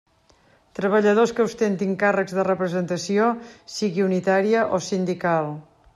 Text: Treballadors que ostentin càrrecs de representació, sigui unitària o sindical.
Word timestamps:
Treballadors 0.79 1.33
que 1.39 1.45
ostentin 1.49 1.93
càrrecs 2.03 2.35
de 2.39 2.47
representació, 2.49 3.29
sigui 3.77 4.07
unitària 4.11 4.65
o 4.79 4.85
sindical. 4.91 5.53